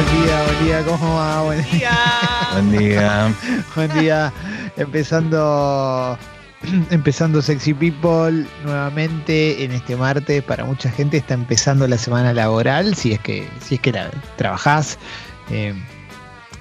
[0.00, 1.42] Buen día, buen día, ¿cómo va?
[1.42, 1.98] Buen día.
[2.52, 3.34] Buen día.
[3.74, 4.32] Buen día.
[4.78, 6.18] Empezando,
[6.90, 10.42] empezando Sexy People nuevamente en este martes.
[10.42, 14.10] Para mucha gente está empezando la semana laboral, si es que, si es que la,
[14.36, 14.98] trabajás.
[15.50, 15.74] eh,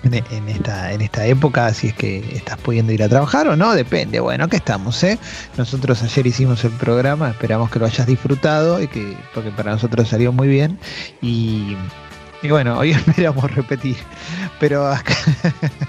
[0.04, 3.56] en, en esta, en esta época, si es que estás pudiendo ir a trabajar o
[3.56, 4.20] no, depende.
[4.20, 5.18] Bueno, acá estamos, ¿eh?
[5.58, 10.10] Nosotros ayer hicimos el programa, esperamos que lo hayas disfrutado y que, porque para nosotros
[10.10, 10.78] salió muy bien.
[11.22, 11.78] Y,
[12.42, 13.98] y bueno, hoy esperamos repetir.
[14.60, 15.16] Pero acá,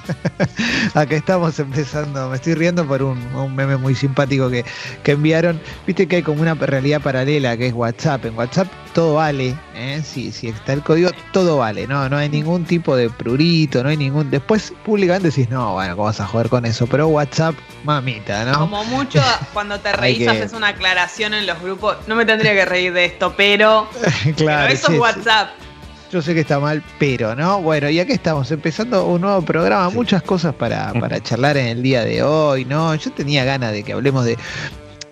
[0.95, 2.29] acá estamos empezando.
[2.29, 4.65] Me estoy riendo por un, un meme muy simpático que,
[5.02, 5.60] que enviaron.
[5.87, 8.27] Viste que hay como una realidad paralela que es WhatsApp.
[8.27, 9.57] En WhatsApp todo vale.
[9.74, 10.02] ¿eh?
[10.05, 11.87] Si, si está el código, todo vale.
[11.87, 14.30] No, no hay ningún tipo de prurito, no hay ningún.
[14.30, 16.87] Después públicamente decís, no, bueno, ¿cómo vas a joder con eso?
[16.87, 17.55] Pero WhatsApp,
[17.85, 18.59] mamita, ¿no?
[18.59, 19.21] Como mucho
[19.52, 21.96] cuando te reís que- haces una aclaración en los grupos.
[22.07, 23.88] No me tendría que reír de esto, pero,
[24.37, 24.69] claro.
[24.69, 25.70] pero eso sí, es sí.
[26.12, 27.62] Yo sé que está mal, pero no.
[27.62, 31.82] Bueno, y acá estamos empezando un nuevo programa, muchas cosas para, para charlar en el
[31.82, 32.95] día de hoy, ¿no?
[32.96, 34.37] Yo tenía ganas de que hablemos de,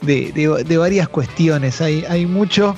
[0.03, 1.81] de, de- de varias cuestiones.
[1.81, 2.75] Hay, hay mucho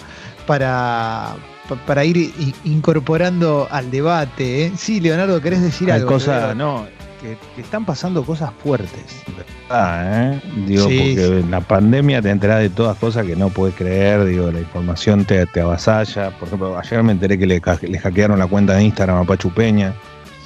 [0.46, 1.34] para,
[1.68, 2.30] pa- para ir
[2.64, 4.66] incorporando al debate.
[4.66, 4.72] ¿eh?
[4.76, 6.12] Sí, Leonardo, ¿querés decir Hay algo?
[6.12, 6.54] cosas, Leo?
[6.54, 6.86] no,
[7.20, 9.22] que, que están pasando cosas fuertes.
[9.68, 10.40] ¿verdad, eh?
[10.66, 11.44] Digo, Sí, porque sí.
[11.44, 15.24] en la pandemia te enterás de todas cosas que no puedes creer, digo, la información
[15.24, 16.30] te, te avasalla.
[16.38, 19.94] Por ejemplo, ayer me enteré que le, hackearon la cuenta de Instagram a Pachu Peña.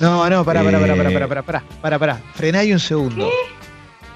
[0.01, 2.21] No, no, pará, pará, pará, pará, Eh, pará, pará, pará, pará, pará.
[2.35, 3.29] Frená ahí un segundo.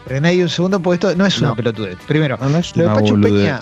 [0.07, 1.57] Frená ahí un segundo, porque esto no es una No.
[1.57, 1.97] pelotudez.
[2.07, 3.33] Primero, No, no es Lo de una Pachu boludez.
[3.33, 3.61] Peña,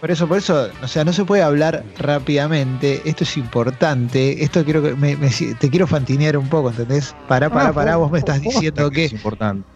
[0.00, 3.02] por eso, por eso, o sea, no se puede hablar rápidamente.
[3.04, 4.42] Esto es importante.
[4.44, 7.14] Esto quiero que me- me- te quiero fantinear un poco, ¿entendés?
[7.26, 7.96] Pará, pará, Ah, pará.
[7.96, 9.06] Vos me estás diciendo que.
[9.06, 9.66] es importante.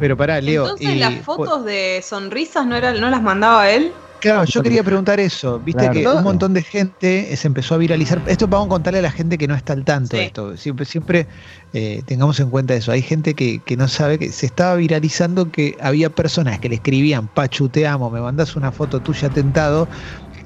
[0.00, 0.64] Pero pará, Leo.
[0.64, 3.92] Entonces y- las fotos de sonrisas no, era, no las mandaba él.
[4.24, 5.60] Claro, yo quería preguntar eso.
[5.60, 5.92] Viste Claro.
[6.12, 8.20] que un montón de gente se empezó a viralizar.
[8.26, 10.56] Esto vamos a contarle a la gente que no está al tanto de esto.
[10.56, 11.26] Siempre, siempre
[11.74, 12.90] eh, tengamos en cuenta eso.
[12.90, 16.76] Hay gente que, que no sabe que se estaba viralizando que había personas que le
[16.76, 19.86] escribían, Pachu, te amo, me mandas una foto tuya tentado.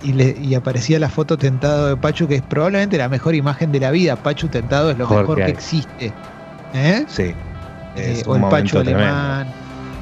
[0.02, 3.72] Y, le, y aparecía la foto tentado de Pachu, que es probablemente la mejor imagen
[3.72, 4.14] de la vida.
[4.16, 6.12] Pachu tentado es lo Mejor mejor que existe.
[6.74, 7.04] ¿Eh?
[7.08, 7.32] Sí.
[7.96, 8.98] Eh, o el Pachu tremendo.
[9.00, 9.48] alemán.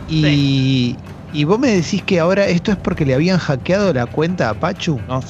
[0.09, 0.97] Y,
[1.33, 4.55] y vos me decís que ahora esto es porque le habían hackeado la cuenta a
[4.55, 5.01] Pachu.
[5.09, 5.21] No,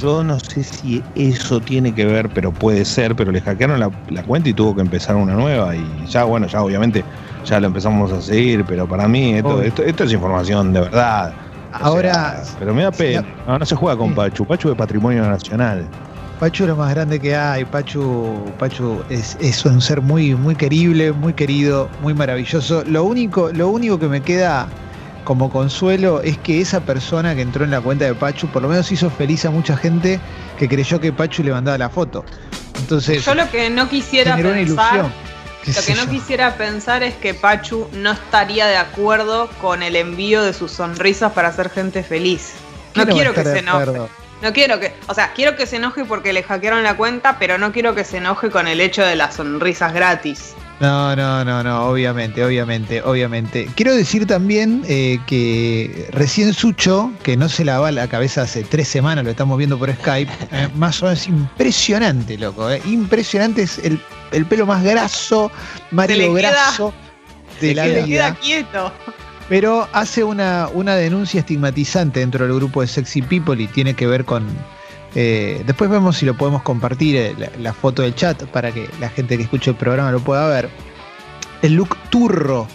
[0.00, 3.90] yo no sé si eso tiene que ver, pero puede ser, pero le hackearon la,
[4.08, 7.04] la cuenta y tuvo que empezar una nueva y ya, bueno, ya obviamente
[7.44, 11.32] ya lo empezamos a seguir, pero para mí esto, esto, esto es información de verdad.
[11.80, 13.24] O Ahora, sea, pero me da pena.
[13.46, 14.14] No, no se juega con.
[14.14, 15.86] Pachu, Pachu es patrimonio nacional.
[16.40, 17.64] Pachu es lo más grande que hay.
[17.64, 22.82] Pachu, Pachu es, es un ser muy, muy querible, muy querido, muy maravilloso.
[22.86, 24.68] Lo único, lo único que me queda
[25.26, 28.68] como consuelo es que esa persona que entró en la cuenta de Pachu, por lo
[28.68, 30.20] menos hizo feliz a mucha gente
[30.56, 32.24] que creyó que Pachu le mandaba la foto.
[32.78, 35.10] Entonces, Yo lo que no quisiera pensar,
[35.66, 36.10] lo que no yo.
[36.10, 41.32] quisiera pensar es que Pachu no estaría de acuerdo con el envío de sus sonrisas
[41.32, 42.52] para hacer gente feliz.
[42.94, 43.82] No ¿Quién va a quiero que se enoje.
[43.82, 44.08] acuerdo?
[44.42, 47.58] No quiero que, o sea, quiero que se enoje porque le hackearon la cuenta, pero
[47.58, 50.54] no quiero que se enoje con el hecho de las sonrisas gratis.
[50.78, 53.66] No, no, no, no, obviamente, obviamente, obviamente.
[53.76, 58.86] Quiero decir también eh, que recién Sucho, que no se lava la cabeza hace tres
[58.86, 63.78] semanas, lo estamos viendo por Skype, eh, más o menos impresionante, loco, eh, impresionante, es
[63.78, 63.98] el,
[64.32, 65.50] el pelo más graso,
[65.92, 66.92] Mario Graso
[67.60, 68.04] de la vida.
[68.04, 68.92] queda quieto.
[69.48, 74.06] Pero hace una, una denuncia estigmatizante dentro del grupo de Sexy People y tiene que
[74.06, 74.44] ver con.
[75.16, 78.88] Eh, después vemos si lo podemos compartir, eh, la, la foto del chat, para que
[79.00, 80.68] la gente que escuche el programa lo pueda ver.
[81.62, 82.68] El look turro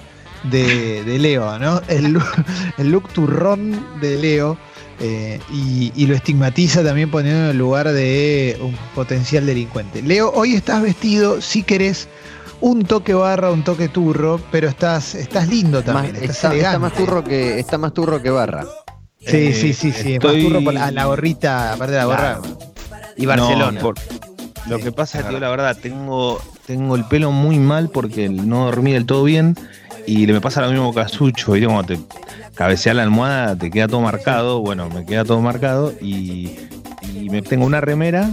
[0.43, 1.81] de, de Leo, ¿no?
[1.87, 2.25] El look,
[2.79, 4.57] el look turrón de Leo.
[4.99, 10.01] eh, y, y lo estigmatiza también poniendo en el lugar de un potencial delincuente.
[10.01, 12.07] Leo, hoy estás vestido, si querés,
[12.59, 16.75] un toque barra, un toque turro, pero estás, estás lindo también, Más- estás está, elegante.
[16.75, 18.65] está más turro que está más turro que barra.
[19.25, 20.13] Sí, Eh, sí, sí, sí.
[20.13, 22.39] estoy- Más turro por- a la gorrita, aparte de la gorra.
[23.17, 23.71] Y Barcelona.
[23.71, 23.95] No, por-
[24.67, 25.47] lo que pasa, es tío, verdad.
[25.47, 29.55] la verdad, tengo, tengo el pelo muy mal porque no dormí del todo bien
[30.07, 31.67] y le me pasa lo mismo que a Sucho, ¿viste?
[31.67, 31.99] Cuando te
[32.55, 36.57] cabeceas la almohada te queda todo marcado, bueno, me queda todo marcado y,
[37.13, 38.29] y me tengo una remera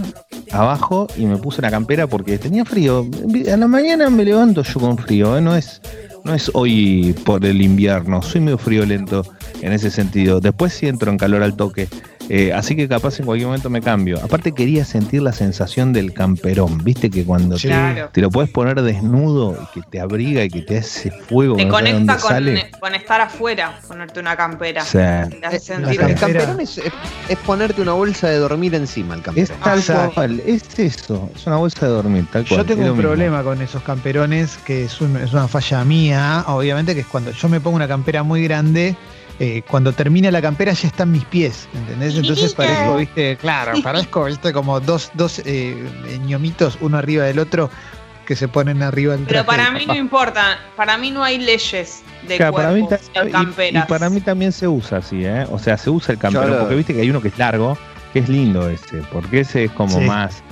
[0.51, 3.07] abajo y me puse una campera porque tenía frío.
[3.51, 5.41] A la mañana me levanto yo con frío, ¿eh?
[5.41, 5.81] no es
[6.29, 9.25] no es hoy por el invierno, soy medio friolento
[9.63, 10.39] en ese sentido.
[10.39, 11.87] Después sí entro en calor al toque.
[12.31, 14.19] Eh, así que capaz en cualquier momento me cambio.
[14.23, 18.09] Aparte quería sentir la sensación del camperón, viste que cuando te, Claro.
[18.13, 21.55] te lo puedes poner desnudo y que te abriga y que te hace fuego.
[21.57, 22.69] Te conecta con, sale.
[22.79, 24.83] con estar afuera, ponerte una campera.
[24.83, 26.19] O sea, Te hace Eh, sentir el campera.
[26.19, 26.93] camperón es, es-
[27.29, 29.49] es ponerte una bolsa de dormir encima, el es camperón.
[29.63, 30.13] tal Exacto.
[30.13, 32.59] cual, es eso, es una bolsa de dormir, tal cual.
[32.59, 33.09] Yo tengo es un mismo.
[33.09, 37.31] problema con esos camperones, que es, un- es una falla mía, obviamente, que es cuando
[37.31, 38.95] yo me pongo una campera muy grande,
[39.39, 42.15] eh, cuando termina la campera ya están mis pies, ¿entendés?
[42.15, 45.75] Entonces parezco, viste, claro, parezco, viste, como dos, dos eh,
[46.25, 47.69] ñomitos, uno arriba del otro,
[48.25, 52.03] que se ponen arriba del Pero para mí no importa, para mí no hay leyes
[52.27, 53.85] de Claro, para mí cuerpos ta- en y- camperas.
[53.85, 55.45] y, para mí también se usa así, ¿eh?
[55.49, 57.77] O sea, se usa el lo- porque viste que hay uno que es largo,
[58.13, 60.05] que es lindo ese, porque ese es como Sí.
[60.05, 60.43] más,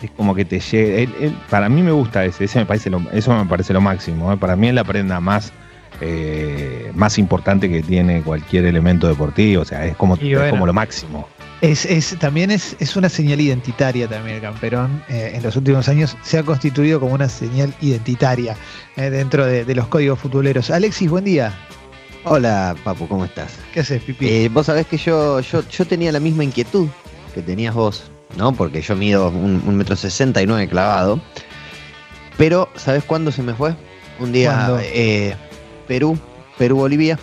[0.00, 1.10] es como que te llega.
[1.50, 4.36] para mí me gusta ese, ese me parece lo, eso me parece lo máximo, ¿eh?
[4.36, 5.52] Para mí es la prenda más
[6.00, 10.72] eh, más importante que tiene cualquier elemento deportivo, o sea, es como, es como lo
[10.72, 11.28] máximo.
[11.62, 15.02] Es, es- también es, es una señal identitaria también el camperón.
[15.08, 18.56] Eh, en los últimos años se ha constituido como una señal identitaria
[18.96, 20.70] eh, dentro de, de los códigos futboleros.
[20.70, 21.54] Alexis, buen día.
[22.24, 23.54] Hola, Papu, ¿cómo estás?
[23.72, 24.28] ¿Qué haces, Pipi?
[24.28, 26.88] Eh, vos sabés que yo, yo, yo tenía la misma inquietud
[27.34, 28.52] que tenías vos, ¿no?
[28.52, 31.20] Porque yo mido un, un metro sesenta y nueve clavado.
[32.36, 33.74] Pero, ¿sabés cuándo se me fue?
[34.18, 35.36] Un día, eh,
[35.86, 36.18] Perú,
[36.58, 37.18] Perú-Bolivia,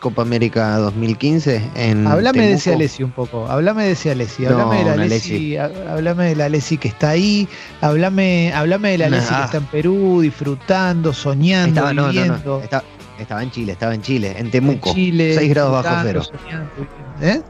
[0.00, 2.58] Copa América 2015 en Háblame de Temuco.
[2.58, 3.46] ese Alessi un poco.
[3.48, 4.42] Háblame de ese Alessi.
[4.42, 5.56] No, Háblame del un Alessi.
[5.56, 7.48] há- Háblame del Alessi que está ahí.
[7.80, 9.38] Háblame, háblame del Alessi Nah.
[9.38, 12.38] que está en Perú, disfrutando, soñando, Estaba, no, no, viviendo.
[12.44, 12.84] no, estaba,
[13.18, 14.90] estaba en Chile, estaba en Chile, en Temuco.
[14.90, 15.34] en Chile.
[15.36, 16.22] 6 grados bajo cero.
[16.22, 16.70] soñando.
[17.22, 17.42] ¿Eh?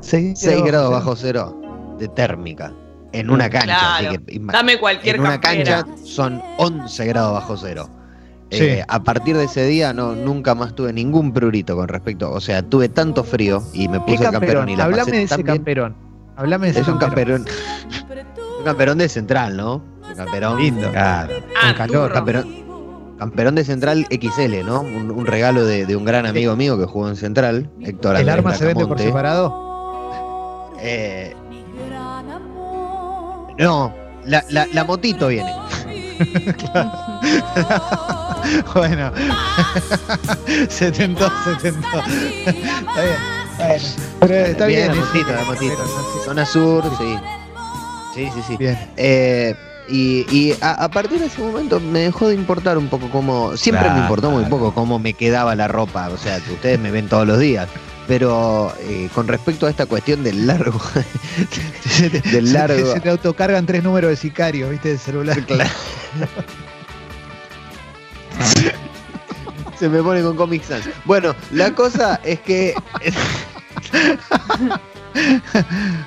[0.00, 1.60] 6, 6 grados bajo cero
[1.98, 2.72] de térmica.
[3.12, 3.66] En una cancha.
[3.66, 4.08] Claro.
[4.08, 5.84] así que Dame cualquier en una campera.
[5.84, 7.90] cancha son 11 grados bajo cero.
[8.52, 8.64] Sí.
[8.64, 12.40] Eh, a partir de ese día no nunca más tuve ningún prurito con respecto, o
[12.40, 14.68] sea, tuve tanto frío y me ¿Qué puse el camperón camperón?
[14.68, 15.96] y la Háblame pasé de ese camperón.
[16.36, 17.44] Háblame de ese Es un camperón.
[17.44, 18.26] camperón,
[18.58, 19.82] un camperón de central, ¿no?
[20.08, 20.90] Un camperón Lindo.
[20.90, 21.34] Claro.
[21.62, 22.12] Ah, con calor.
[22.12, 22.46] Camperón,
[23.18, 24.80] camperón de central XL, ¿no?
[24.82, 28.28] Un, un regalo de, de un gran amigo mío que jugó en central, Héctor ¿El
[28.28, 29.72] Andrés arma se vende por separado?
[30.80, 31.34] Eh,
[33.58, 33.94] no,
[34.24, 35.52] la, la, la motito viene.
[38.74, 39.12] bueno.
[40.68, 41.98] se tentó, se tentó.
[41.98, 43.16] está bien.
[43.58, 43.82] Bueno,
[44.20, 44.88] pero está bien.
[44.88, 45.84] la ese motito, la camperón, motito.
[46.14, 46.18] sí.
[46.24, 47.16] Zona sur, sí.
[48.14, 48.56] Sí, sí, sí.
[48.56, 48.78] Bien.
[48.96, 49.54] Eh,
[49.88, 53.56] y y a, a partir de ese momento me dejó de importar un poco cómo.
[53.56, 54.02] Siempre me Claro.
[54.02, 56.08] importó muy poco cómo me quedaba la ropa.
[56.08, 57.68] O sea, que ustedes me ven todos los días.
[58.08, 60.80] Pero eh, con respecto a esta cuestión del largo.
[62.00, 62.92] Del se te- largo.
[62.92, 64.88] se te autocargan tres números de sicarios, ¿viste?
[64.90, 65.38] Del celular.
[65.46, 65.70] Claro.
[69.78, 70.88] Se me pone con Comic Sans.
[71.04, 72.74] Bueno, la cosa es que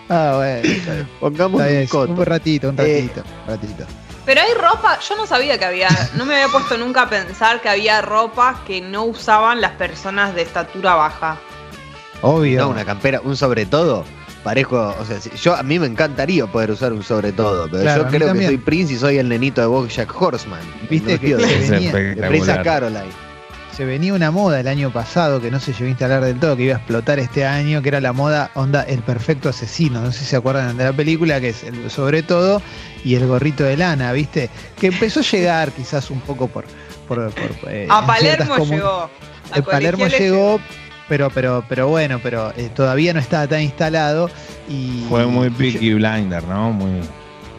[0.09, 1.07] Ah, bueno.
[1.19, 2.11] Pongamos un coto.
[2.13, 3.23] Un ratito, un Eh, ratito.
[3.47, 3.85] un ratito.
[4.25, 7.61] Pero hay ropa, yo no sabía que había, no me había puesto nunca a pensar
[7.61, 11.37] que había ropa que no usaban las personas de estatura baja.
[12.21, 12.61] Obvio.
[12.61, 14.03] No, una campera, un sobre todo.
[14.45, 17.81] Parejo, o sea, si- yo a mí me encantaría poder usar un sobre todo, pero
[17.83, 20.61] Claro, yo creo que soy Prince y soy el nenito de Bojack Horseman.
[20.89, 22.63] Viste que se de, Es venía- de.
[22.63, 23.25] Caroline.
[23.75, 26.55] se venía una moda el año pasado que no se llegó a instalar del todo,
[26.55, 29.99] que iba a explotar este año, que era la moda onda El Perfecto Asesino.
[30.01, 32.61] No sé si se acuerdan de la película, que es el sobre todo
[33.03, 34.49] y el gorrito de lana, ¿viste?
[34.79, 36.65] Que empezó a llegar quizás un poco por.
[37.07, 39.09] por, por, eh, A en Palermo llegó.
[39.51, 40.59] a El Palermo llegó,
[41.07, 44.29] pero, pero, pero bueno, pero eh, todavía no estaba tan instalado.
[44.69, 46.71] Y, Fue muy Peaky Blinder, ¿no?
[46.71, 47.01] Muy.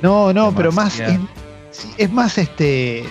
[0.02, 0.98] No, no, pero más.
[1.00, 1.19] Es,
[1.70, 3.04] sí, es más este.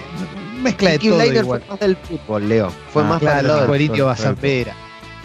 [0.61, 1.61] Mezcla de todo igual.
[1.61, 2.71] fue más del fútbol, Leo.
[2.91, 4.07] Fue Ah, más para el Claro, del el indio fútbol.
[4.17, 4.73] Bazampera.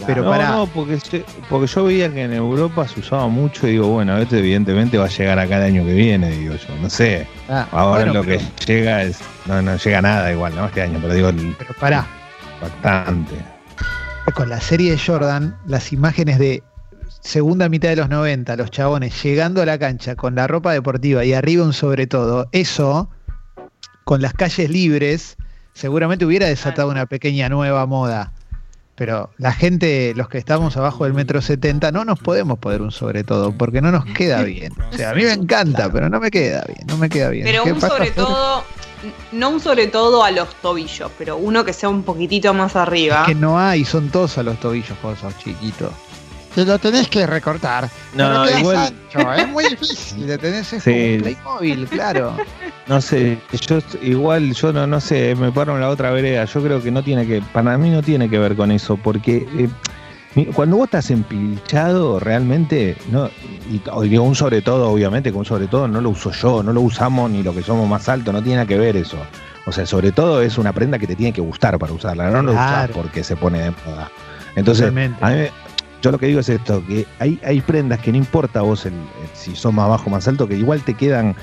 [0.06, 0.48] Pero no, pará.
[0.52, 4.16] no, porque, se- porque yo veía que en Europa se usaba mucho y digo, bueno,
[4.16, 6.74] esto evidentemente va a llegar acá el año que viene, digo yo.
[6.80, 7.26] No sé.
[7.50, 9.18] Ah, Ahora bueno, lo pero- que llega es.
[9.44, 10.64] No, no llega nada igual, ¿no?
[10.66, 12.06] Este año, pero digo, el Pero pará.
[12.54, 13.34] impactante.
[14.32, 16.62] Con la serie de Jordan, las imágenes de
[17.20, 21.24] segunda mitad de los 90, los chabones llegando a la cancha con la ropa deportiva
[21.24, 23.10] y arriba un sobre todo, eso,
[24.04, 25.36] con las calles libres,
[25.74, 28.32] seguramente hubiera desatado una pequeña nueva moda.
[28.94, 32.90] Pero la gente, los que estamos abajo del metro 70, no nos podemos poner un
[32.90, 34.74] sobre todo, porque no nos queda bien.
[34.92, 37.46] O sea, a mí me encanta, pero no me queda bien, no me queda bien.
[37.46, 38.62] Pero ¿Qué un sobre todo,
[39.32, 43.22] no un sobre todo a los tobillos, pero uno que sea un poquitito más arriba.
[43.22, 45.90] Es que no hay, son todos a los tobillos cuando sos chiquito.
[46.54, 47.88] Te lo tenés que recortar.
[48.14, 48.76] No, quedas igual-
[49.12, 50.26] ancho, es muy difícil.
[50.26, 50.80] Le tenés Sí.
[50.82, 52.36] como un Playmobil, claro.
[52.88, 53.38] No sé,
[53.68, 56.44] yo igual, yo no, no sé, me paro en la otra vereda.
[56.46, 59.46] Yo creo que no tiene que, para mí no tiene que ver con eso, porque
[59.56, 59.68] eh,
[60.54, 63.28] Cuando vos estás empilchado, realmente, no,
[63.70, 66.62] y, y digo un sobre todo, obviamente, que un sobre todo no lo uso yo,
[66.62, 69.16] no lo usamos ni lo que somos más altos, no tiene nada que ver eso.
[69.66, 72.42] O sea, sobre todo es una prenda que te tiene que gustar para usarla, no
[72.42, 72.92] lo Claro.
[72.94, 74.10] porque se pone de moda.
[74.56, 75.24] Entonces, Totalmente.
[75.24, 75.36] a mí
[76.02, 78.92] yo lo que digo es esto, que hay, hay prendas que no importa vos el,
[78.94, 79.00] el-
[79.34, 81.34] si sos más bajo o más alto, que igual te quedan,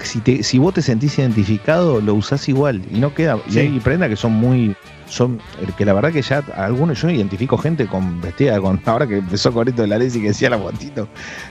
[0.00, 3.38] si, te, si vos te sentís identificado, lo usás igual y no queda.
[3.50, 4.74] Y hay prendas que son muy,
[5.06, 5.40] son,
[5.76, 9.52] que la verdad que ya algunos, yo identifico gente con vestida con, ahora que empezó
[9.52, 11.08] con esto de la ley y que decía la fotito,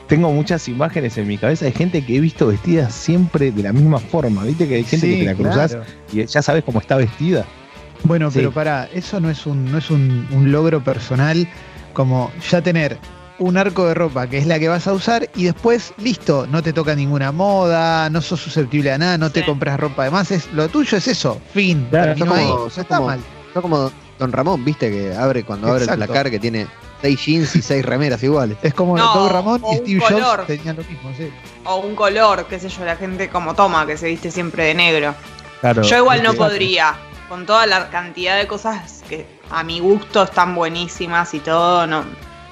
[0.08, 3.74] tengo muchas imágenes en mi cabeza de gente que he visto vestida siempre de la
[3.74, 5.86] misma forma, viste que hay gente Sí, que te la cruzás claro.
[6.13, 7.46] y ya sabes cómo está vestida.
[8.03, 8.39] Bueno, Sí.
[8.39, 11.48] pero para, eso no es un, no es un, un logro personal
[11.93, 12.98] como ya tener
[13.38, 16.62] un arco de ropa que es la que vas a usar y después, listo, no
[16.62, 19.46] te toca ninguna moda, no sos susceptible a nada, no te Sí.
[19.48, 23.08] compras ropa de más, es, lo tuyo es eso, fin, Claro, ahí, no está como-
[23.08, 23.20] mal.
[23.55, 26.01] No como Don Ramón, viste, que abre cuando abre Exacto.
[26.03, 26.67] el placar que tiene
[27.01, 28.58] seis jeans y seis remeras iguales.
[28.62, 30.38] Es como No, Doug Ramón y Steve color.
[30.38, 31.31] Jobs tenían lo mismo, sí.
[31.65, 34.74] O un color, qué sé yo, la gente como toma, que se viste siempre de
[34.75, 35.15] negro.
[35.60, 36.96] Claro, Yo igual no podría,
[37.29, 42.03] con toda la cantidad de cosas que a mi gusto están buenísimas y todo, no,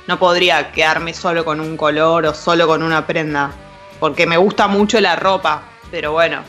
[0.08, 3.51] no podría quedarme solo con un color o solo con una prenda.
[4.00, 6.41] Porque me gusta mucho la ropa, pero bueno,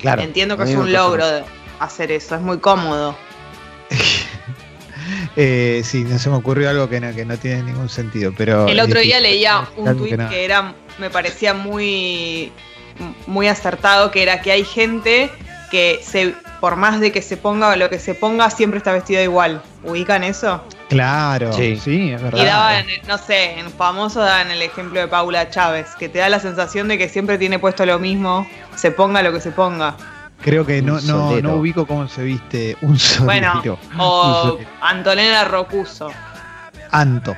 [0.00, 0.22] Claro.
[0.22, 1.44] entiendo que es un logro de
[1.80, 3.16] hacer eso, es muy cómodo.
[5.36, 8.66] Eh, sí, no se me ocurrió algo que no, que no tiene ningún sentido, pero...
[8.66, 10.28] El otro día leía un que tuit no.
[10.28, 12.52] que era, me parecía muy,
[13.26, 15.30] muy acertado, que era que hay gente
[15.70, 19.22] que se, por más de que se ponga lo que se ponga, siempre está vestida
[19.22, 19.62] igual.
[19.84, 20.62] ¿Ubican eso?
[20.88, 21.76] Claro, Sí.
[21.76, 22.42] sí, es verdad.
[22.42, 26.28] Y daban, no sé, en famoso daban el ejemplo de Paula Chávez, que te da
[26.28, 29.96] la sensación de que siempre tiene puesto lo mismo, se ponga lo que se ponga.
[30.40, 33.78] Creo que no, no, no ubico cómo se viste un Bueno, solero.
[33.98, 34.70] O Un solero.
[34.80, 36.10] Antonella Rocuso.
[36.90, 37.34] Anto.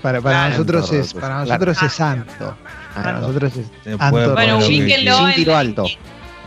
[0.00, 0.50] Para, para Claro.
[0.50, 1.44] nosotros Anto, es, para claro.
[1.46, 2.56] nosotros es Anto.
[2.94, 4.32] Para Ah, nosotros es Anto.
[4.34, 5.84] Bueno, ubíquenlo Sin en, tiro alto.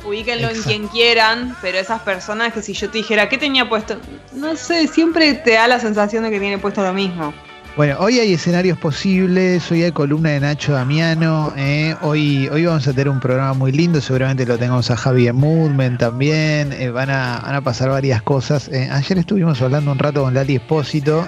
[0.06, 3.98] ubíquenlo en quien quieran, pero esas personas que si yo te dijera, ¿qué tenía puesto?
[4.34, 7.34] No sé, siempre te da la sensación de que tiene puesto lo mismo.
[7.78, 12.88] Bueno, hoy hay escenarios posibles, hoy hay columna de Nacho Damiano, eh, hoy, hoy vamos
[12.88, 17.12] a tener un programa muy lindo, seguramente lo tengamos a Javier Moodman también, eh, van,
[17.12, 18.68] a, van a pasar varias cosas.
[18.70, 21.28] eh, ayer estuvimos hablando un rato con Lali Espósito,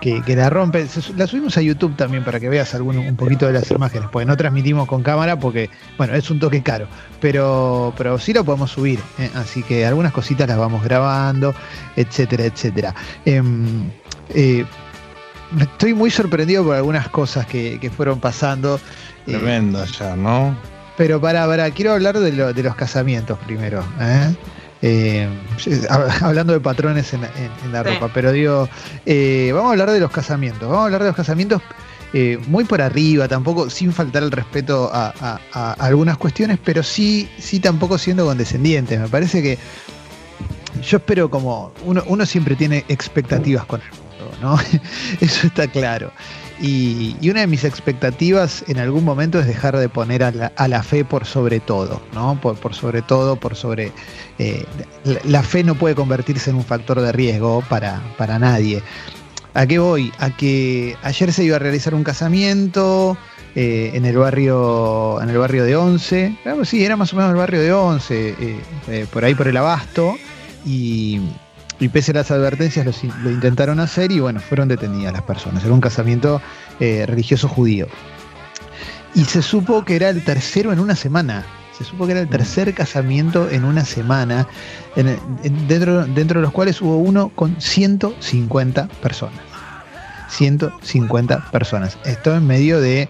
[0.00, 3.46] que, que la rompe, la subimos a YouTube también para que veas algún, un poquito
[3.46, 5.68] de las imágenes, porque no transmitimos con cámara porque,
[5.98, 6.88] bueno, es un toque caro,
[7.20, 8.98] pero, pero sí lo podemos subir,
[9.34, 11.54] así que algunas cositas las vamos grabando,
[11.96, 12.94] etcétera, etcétera.
[15.60, 18.76] Estoy muy sorprendido por algunas cosas que, que fueron pasando.
[19.26, 20.56] eh, Tremendo ya, ¿no?
[20.96, 23.84] pero para, para, quiero hablar de, lo- de los casamientos primero.
[24.00, 24.34] ¿eh?
[24.82, 25.28] Eh,
[25.88, 27.90] hab- hablando de patrones en, la- en- en la Sí.
[27.94, 28.68] ropa, pero digo,
[29.06, 30.62] eh, vamos a hablar de los casamientos.
[30.68, 31.62] Vamos a hablar de los casamientos
[32.12, 36.82] eh, muy por arriba, tampoco sin faltar el respeto a, a- a algunas cuestiones, pero
[36.82, 38.98] sí, sí tampoco siendo condescendientes.
[38.98, 39.56] Me parece que
[40.82, 44.07] yo espero como uno, uno siempre tiene expectativas con el mundo,
[45.20, 46.12] Eso está claro.
[46.60, 51.04] Y, una de mis expectativas en algún momento es dejar de poner a la, fe
[51.04, 52.40] por sobre todo, ¿no?
[52.40, 53.92] Por, por sobre todo, por sobre...
[54.38, 54.64] eh,
[55.24, 58.82] la, fe no puede convertirse en un factor de riesgo para, para nadie.
[59.54, 60.12] ¿A qué voy?
[60.18, 63.16] A que ayer se iba a realizar un casamiento
[63.54, 66.36] eh, en el barrio en el barrio de Once.
[66.44, 69.34] Ah, pues sí, era más o menos el barrio de Once, eh, eh, por ahí
[69.34, 70.14] por el Abasto.
[70.64, 71.20] Y,
[71.80, 75.64] y pese a las advertencias los lo intentaron hacer y bueno, fueron detenidas las personas.
[75.64, 76.40] Era un casamiento
[76.80, 77.86] eh, religioso judío.
[79.14, 81.44] Y se supo que era el tercero en una semana.
[81.76, 84.48] Se supo que era el tercer casamiento en una semana,
[84.96, 89.40] en- en- dentro, dentro de los cuales hubo uno con 150 personas.
[90.28, 91.96] 150 personas.
[92.04, 93.08] Esto en medio de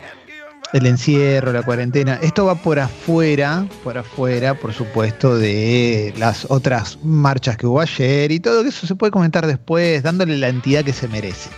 [0.73, 2.19] el encierro, la cuarentena.
[2.23, 8.31] Esto va por afuera, por afuera, por supuesto, de las otras marchas que hubo ayer
[8.33, 11.51] y todo eso se puede comentar después, dándole la entidad que se merece.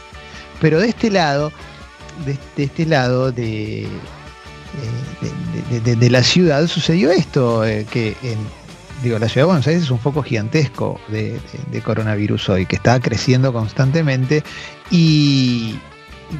[0.61, 1.52] Pero de este lado,
[2.25, 3.88] de, este lado de,
[5.85, 8.38] de, la ciudad sucedió esto, eh, que en,
[9.02, 11.40] digo, la ciudad de Buenos Aires es un foco gigantesco de
[11.83, 14.45] coronavirus hoy, que está creciendo constantemente
[14.90, 15.79] y,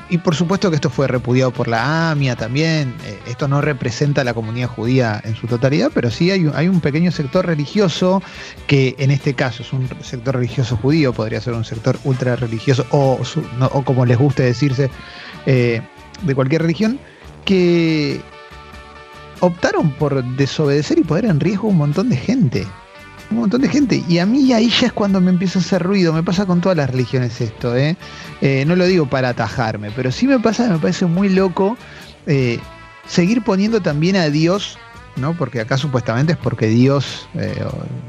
[0.09, 2.95] y por supuesto que esto fue repudiado por la AMIA también.
[3.05, 6.69] eh, esto no representa a la comunidad judía en su totalidad, pero sí hay hay
[6.69, 8.23] un pequeño sector religioso
[8.67, 12.87] que en este caso es un sector religioso judío, podría ser un sector ultra religioso
[12.91, 14.91] o, su- no- o como les guste decirse,
[15.47, 15.81] eh,
[16.23, 16.99] de cualquier religión,
[17.45, 18.21] que
[19.41, 22.67] optaron por desobedecer y poner en riesgo un montón de gente.
[23.31, 24.03] Un montón de gente.
[24.09, 26.13] Y a mí ahí ya es cuando me empieza a hacer ruido.
[26.13, 27.97] Me pasa con todas las religiones esto, ¿eh?
[28.41, 31.77] Eh, no lo digo para atajarme, pero sí me pasa, me parece muy loco
[32.27, 32.59] eh,
[33.07, 34.79] seguir poniendo también a Dios,
[35.17, 35.35] ¿no?
[35.35, 37.29] Porque acá supuestamente es porque Dios,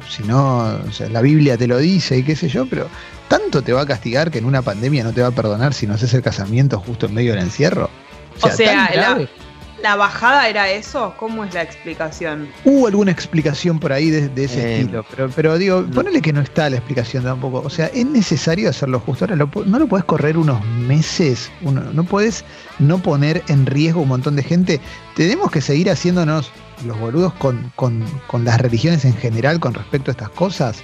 [0.10, 0.80] si no,
[1.12, 2.88] la Biblia te lo dice y qué sé yo, pero
[3.28, 5.88] tanto te va a castigar que en una pandemia no te va a perdonar si
[5.88, 7.90] no haces el casamiento justo en medio del encierro.
[8.42, 9.28] O sea, ¿La
[9.95, 11.13] bajada era eso?
[11.17, 12.50] ¿Cómo es la explicación?
[12.63, 16.41] Hubo alguna explicación por ahí de, ese eh, estilo, pero, pero digo, ponele que no
[16.41, 17.61] está la explicación tampoco.
[17.65, 19.25] O sea, es necesario hacerlo justo.
[19.25, 22.43] Ahora, no lo puedes correr unos meses, no puedes
[22.79, 24.79] no poner en riesgo un montón de gente.
[25.15, 26.51] Tenemos que seguir haciéndonos
[26.85, 27.71] los boludos con,
[28.43, 30.83] las religiones en general con respecto a estas cosas.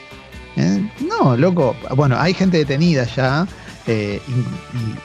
[0.56, 0.90] ¿Eh?
[1.08, 1.76] No, loco.
[1.96, 3.48] Bueno, hay gente detenida ya.
[3.88, 4.22] Eh,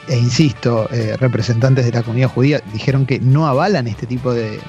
[0.09, 4.59] e insisto, eh, representantes de la comunidad judía dijeron que no avalan este tipo de,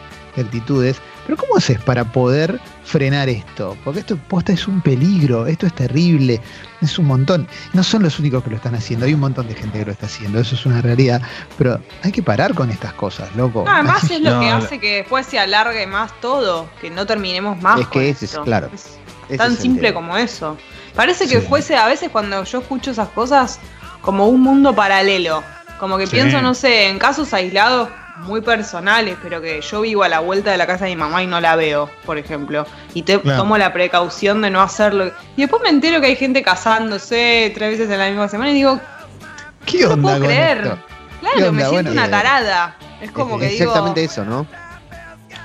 [0.42, 1.00] actitudes.
[1.26, 3.76] Pero ¿cómo haces para poder frenar esto?
[3.84, 6.40] Porque esto posta es un peligro, esto es terrible,
[6.82, 7.48] es un montón.
[7.72, 9.92] No son los únicos que lo están haciendo, hay un montón de gente que lo
[9.92, 11.22] está haciendo, eso es una realidad.
[11.56, 13.64] Pero hay que parar con estas cosas, loco.
[13.66, 17.80] además es lo que hace que después se alargue más todo, que no terminemos más.
[17.80, 18.70] Es que ese es, claro.
[19.36, 20.56] tan simple como eso.
[20.94, 23.58] Parece que fuese, a veces cuando yo escucho esas cosas,
[24.04, 25.42] como un mundo paralelo.
[25.78, 30.08] Como que pienso, no sé, en casos aislados muy personales, pero que yo vivo a
[30.08, 32.64] la vuelta de la casa de mi mamá y no la veo, por ejemplo.
[32.94, 35.10] Y te tomo la precaución de no hacerlo.
[35.36, 38.54] Y después me entero que hay gente casándose tres veces en la misma semana y
[38.54, 38.78] digo,
[39.66, 40.02] ¿qué no onda?
[40.02, 40.76] puedo creer.
[41.20, 42.76] Claro, me siento una tarada.
[43.00, 43.64] Es como que digo.
[43.64, 44.46] Exactamente eso, ¿no?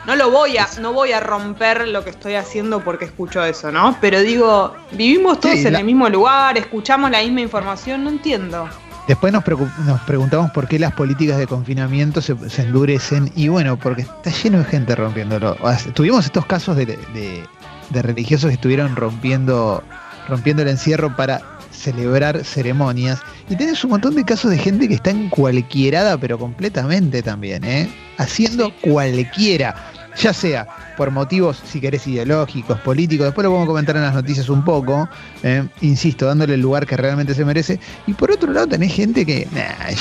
[0.10, 3.72] No lo voy a, no voy a romper lo que estoy haciendo porque escucho eso,
[3.72, 3.96] ¿no?
[4.02, 8.68] Pero digo, vivimos todos en el mismo lugar, escuchamos la misma información, no entiendo.
[9.08, 14.32] Después nos, preguntamos por qué las políticas de confinamiento se, endurecen y bueno, porque está
[14.32, 15.56] lleno de gente rompiéndolo.
[15.94, 17.46] Tuvimos estos casos de,
[17.92, 19.84] religiosos que estuvieron rompiendo,
[20.28, 21.40] rompiendo el encierro para
[21.72, 23.22] celebrar ceremonias.
[23.48, 27.64] Y tenés un montón de casos de gente que está en cualquierada, pero completamente también,
[27.64, 27.88] ¿eh?
[28.18, 29.76] Haciendo cualquiera
[30.20, 34.14] ya sea por motivos, si querés, ideológicos, políticos, después lo vamos a comentar en las
[34.14, 35.08] noticias un poco,
[35.44, 39.26] eh, insisto, dándole el lugar que realmente se merece, y por otro lado tenés gente
[39.26, 39.48] que,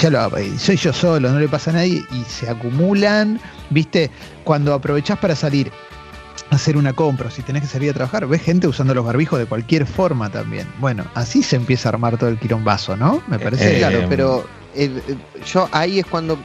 [0.01, 4.11] ya lo soy yo solo, no le pasa a nadie, y se acumulan, viste,
[4.45, 5.71] cuando aprovechás para salir
[6.51, 9.47] hacer una compra, si tenés que salir a trabajar, ves gente usando los barbijos de
[9.47, 10.67] cualquier forma también.
[10.79, 13.23] Bueno, así se empieza a armar todo el quirombazo, ¿no?
[13.27, 13.77] Me parece.
[13.77, 14.91] Eh, claro, pero eh,
[15.45, 16.39] yo ahí es cuando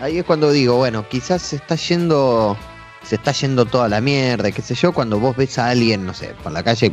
[0.00, 2.56] ahí es cuando digo, bueno, quizás se está yendo,
[3.02, 6.14] se está yendo toda la mierda, qué sé yo, cuando vos ves a alguien, no
[6.14, 6.92] sé, por la calle,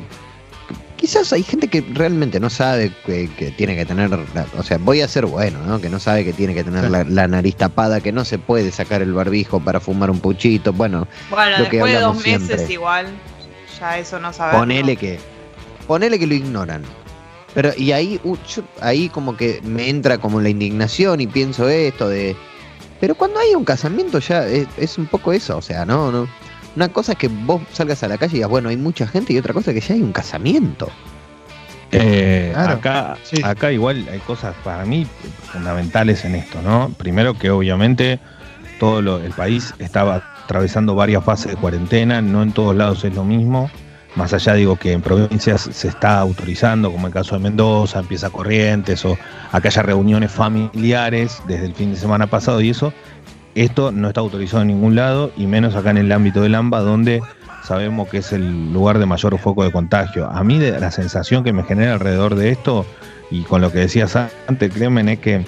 [0.96, 4.10] quizás hay gente que realmente no sabe que, tiene que tener,
[4.58, 5.82] o sea, voy a ser bueno, ¿no?
[5.82, 9.02] Que no sabe que tiene que tener la, nariz tapada, que no se puede sacar
[9.02, 11.08] el barbijo para fumar un puchito, bueno.
[11.30, 13.08] Bueno, después de dos meses igual,
[13.80, 14.62] ya eso no sabemos.
[14.62, 15.20] Ponele que,
[15.88, 16.84] ponele que lo ignoran.
[17.54, 18.20] Pero, y ahí,
[18.82, 22.36] ahí como que me entra como la indignación y pienso esto de
[23.00, 26.28] pero cuando hay un casamiento ya es, un poco eso, o sea, no, no.
[26.76, 29.34] Una cosa es que vos salgas a la calle y digas, bueno, hay mucha gente,
[29.34, 30.90] y otra cosa es que ya hay un casamiento.
[31.92, 35.06] Eh, acá, acá igual hay cosas para mí
[35.52, 36.90] fundamentales en esto, ¿no?
[36.98, 38.20] Primero que obviamente
[38.80, 43.24] todo el país estaba atravesando varias fases de cuarentena, no en todos lados es lo
[43.24, 43.70] mismo.
[44.16, 48.30] Más allá digo que en provincias se está autorizando, como el caso de Mendoza, empieza
[48.30, 49.18] Corrientes, o
[49.52, 52.94] acá haya reuniones familiares desde el fin de semana pasado y eso,
[53.56, 56.82] esto no está autorizado en ningún lado, y menos acá en el ámbito del AMBA,
[56.82, 57.22] donde
[57.64, 60.30] sabemos que es el lugar de mayor foco de contagio.
[60.30, 62.86] A mí la sensación que me genera alrededor de esto,
[63.32, 65.46] y con lo que decías antes, Clemen, es que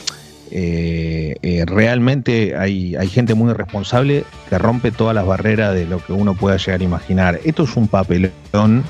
[0.52, 6.04] eh, eh, realmente hay, hay, gente muy responsable que rompe todas las barreras de lo
[6.04, 7.40] que uno pueda llegar a imaginar.
[7.44, 8.84] Esto es un papelón,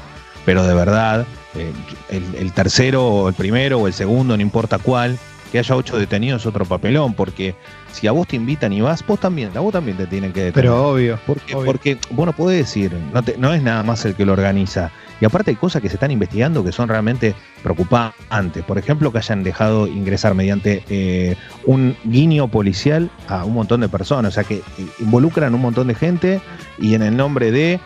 [0.45, 1.71] pero de verdad, eh,
[2.09, 5.17] el, tercero o el primero o el segundo, no importa cuál,
[5.51, 7.55] que haya ocho detenidos es otro papelón, porque
[7.93, 10.43] si a vos te invitan y vas, vos también, a vos también te tienen que
[10.43, 10.69] detener.
[10.69, 11.19] Pero obvio.
[11.25, 14.91] Porque, porque bueno, puede decir, no, no es nada más el que lo organiza.
[15.21, 18.63] Y aparte hay cosas que se están investigando que son realmente preocupantes.
[18.65, 23.89] Por ejemplo, que hayan dejado ingresar mediante eh, un guiño policial a un montón de
[23.89, 24.33] personas.
[24.33, 24.63] O sea, que eh,
[24.99, 26.41] involucran un montón de gente
[26.79, 27.79] y en el nombre de...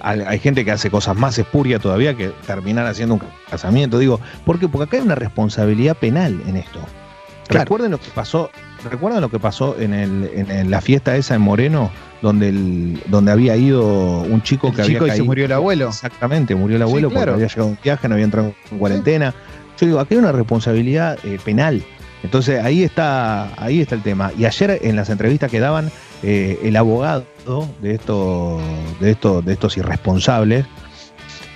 [0.00, 3.98] Hay gente que hace cosas más espurias todavía que terminar haciendo un casamiento.
[3.98, 4.66] Digo, ¿por qué?
[4.66, 6.80] Porque acá hay una responsabilidad penal en esto.
[7.50, 8.50] Recuerden lo que pasó,
[8.90, 11.90] recuerden lo que pasó en, el, en la fiesta esa en Moreno,
[12.22, 15.88] donde, el, donde había ido un chico que había y se murió el abuelo.
[15.88, 19.34] Exactamente, murió el abuelo porque había llegado un viaje, no había entrado en cuarentena.
[19.78, 21.82] Yo digo, aquí hay una responsabilidad eh, penal.
[22.22, 24.30] Entonces ahí está, ahí está el tema.
[24.38, 25.90] Y ayer en las entrevistas que daban,
[26.22, 27.26] eh, el abogado
[27.80, 28.62] de estos,
[29.00, 30.64] de estos, de estos irresponsables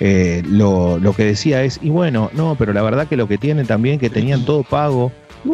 [0.00, 3.38] eh, lo, lo que decía es, y bueno, no, pero la verdad que lo que
[3.38, 5.12] tiene también, que tenían todo pago.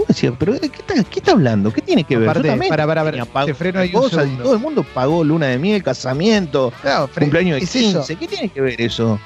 [0.08, 1.72] Decías, pero ¿de ¿qué está, qué está hablando?
[1.72, 2.24] ¿Qué tiene que ver?
[2.24, 4.42] Yo Aparte, también para, para, para, te freno ahí un cosas, segundo.
[4.44, 7.98] todo el mundo pagó luna de miel, casamiento, Claro, cumpleaños de es eso.
[8.00, 8.16] 15.
[8.16, 9.18] ¿Qué tiene que ver eso?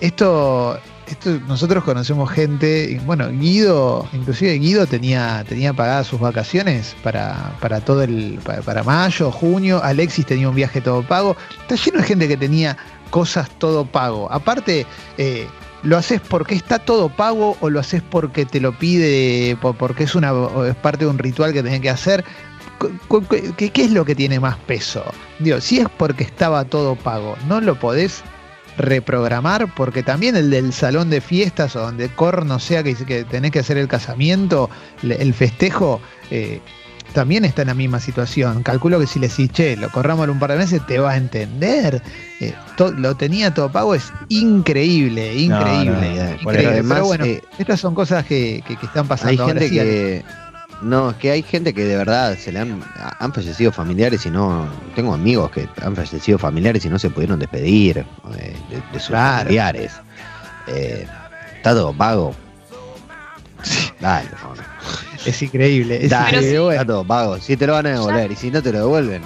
[0.00, 6.94] esto, esto nosotros conocemos gente, y bueno, Guido, inclusive Guido tenía, tenía pagadas sus vacaciones
[7.02, 11.76] para, para todo el, para, para mayo, junio, Alexis tenía un viaje todo pago, está
[11.76, 12.76] lleno de gente que tenía
[13.10, 14.30] cosas todo pago.
[14.30, 14.86] Aparte,
[15.18, 15.46] eh,
[15.82, 20.04] ¿lo haces porque está todo pago o lo haces porque te lo pide, po- porque
[20.04, 20.32] es una
[20.68, 22.24] es parte de un ritual que tenés que hacer?
[23.56, 25.04] ¿Qué, es lo que tiene más peso?
[25.38, 28.22] Digo, si es porque estaba todo pago, no lo podés
[28.76, 33.50] reprogramar, porque también el del salón de fiestas o donde corno sea que, que tenés
[33.52, 34.68] que hacer el casamiento,
[35.02, 36.60] el festejo, eh,
[37.16, 38.62] también está en la misma situación.
[38.62, 41.12] Calculo que si le decís, che, lo corramos en un par de meses, te va
[41.12, 42.02] a entender.
[42.40, 45.90] Eh, to- lo tenía todo pago, es increíble, increíble.
[45.90, 46.38] no, no, increíble.
[46.44, 49.38] por Pero, eso, además, bueno, eh, estas son cosas que, que- que están pasando Hay
[49.38, 49.60] ahora.
[49.60, 49.90] gente Sí, Ale.
[49.90, 50.24] que.
[50.82, 52.82] No, es que hay gente que de verdad se le han,
[53.18, 54.68] han fallecido familiares y no.
[54.94, 57.98] Tengo amigos que han fallecido familiares y no se pudieron despedir
[58.36, 59.38] eh, de, de sus Claro.
[59.44, 59.92] familiares.
[60.66, 62.34] Está todo pago.
[64.00, 64.62] Dale, no, no.
[65.26, 65.98] Es increíble.
[66.04, 66.58] Es Dale, increíble.
[66.60, 67.38] Bueno, está todo pago.
[67.40, 69.22] Si te lo van a devolver y si no te lo devuelven.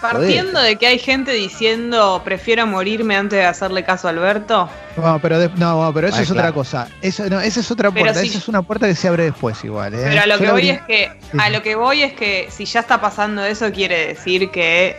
[0.00, 4.66] Partiendo de que hay gente diciendo prefiero morirme antes de hacerle caso a Alberto.
[4.96, 6.88] No, pero, de- no, pero eso Ah, es otra cosa.
[7.02, 8.20] Eso, no, esa es otra Pero puerta.
[8.22, 9.92] si- Esa es una puerta que se abre después igual.
[9.92, 10.06] ¿eh?
[10.08, 11.38] Pero a lo Yo que voy abrí- es que Sí.
[11.38, 14.96] a lo que voy es que si ya está pasando eso quiere decir que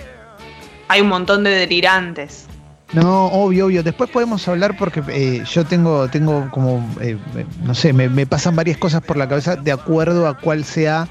[0.87, 2.45] hay un montón de delirantes.
[2.93, 3.83] No, obvio, obvio.
[3.83, 8.55] Después podemos hablar porque eh, yo tengo, tengo como, eh, eh, no sé, me, pasan
[8.55, 11.07] varias cosas por la cabeza de acuerdo a cuál sea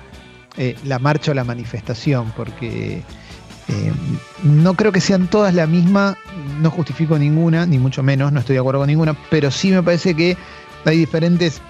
[0.85, 3.03] la marcha o la manifestación, porque
[4.43, 6.19] no creo que sean todas la misma,
[6.61, 9.83] no justifico ninguna, ni mucho menos, no estoy de acuerdo con ninguna, pero sí me
[9.83, 10.37] parece que
[10.85, 11.63] hay diferentes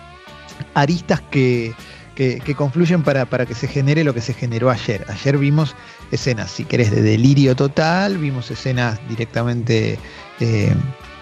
[0.75, 1.73] aristas que,
[2.16, 5.05] que, que confluyen para, para que se genere lo que se generó ayer.
[5.09, 5.77] Ayer vimos
[6.11, 9.99] escenas, si querés, de delirio total, vimos escenas directamente,
[10.40, 10.75] eh,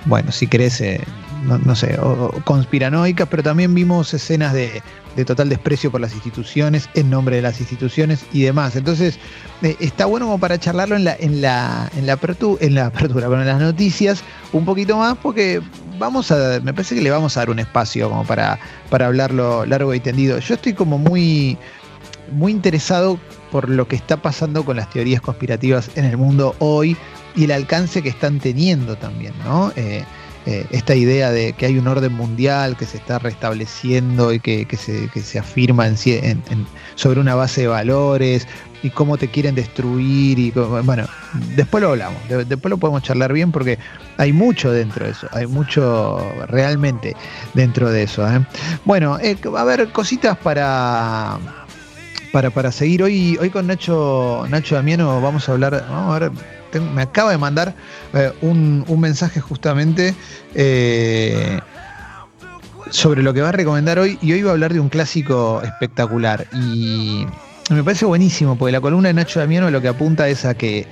[0.07, 1.01] bueno, si querés, eh,
[1.44, 4.83] no, no sé, o- conspiranoicas, pero también vimos escenas de,
[5.16, 8.77] de total desprecio por las instituciones, en nombre de las instituciones y demás.
[8.77, 9.18] Entonces,
[9.62, 12.87] eh, está bueno como para charlarlo en la, en la, en la, apertu- en la
[12.87, 14.22] apertura, pero en las noticias
[14.53, 15.61] un poquito más, porque
[15.98, 19.66] vamos a, me parece que le vamos a dar un espacio como para, para hablarlo
[19.66, 20.38] largo y tendido.
[20.38, 21.59] Yo estoy como muy,
[22.31, 23.18] muy interesado
[23.51, 26.97] por lo que está pasando con las teorías conspirativas en el mundo hoy
[27.37, 29.73] y el alcance que están teniendo también, ¿no?
[29.77, 30.05] Eh,
[30.47, 34.65] eh, esta idea de que hay un orden mundial que se está restableciendo y que,
[34.65, 35.87] que se, que se afirma
[36.95, 38.47] sobre una base de valores
[38.83, 41.05] y cómo te quieren destruir y bueno,
[41.57, 43.79] después lo hablamos, de- después lo podemos charlar bien porque
[44.17, 47.15] hay mucho dentro de eso, hay mucho realmente
[47.55, 48.27] dentro de eso.
[48.27, 48.41] ¿eh?
[48.85, 51.39] Bueno, eh, a ver, cositas para,
[52.33, 53.03] para, para seguir.
[53.03, 56.33] Hoy, hoy con Nacho, Nacho Damiano vamos a hablar, vamos a ver,
[56.81, 57.75] me acaba de mandar
[58.14, 60.14] eh, un, un mensaje justamente
[60.55, 61.61] eh,
[62.91, 65.62] sobre lo que va a recomendar hoy y hoy va a hablar de un clásico
[65.62, 67.27] espectacular y
[67.71, 70.87] me parece buenísimo porque la columna de Nacho Damiano lo que apunta es a que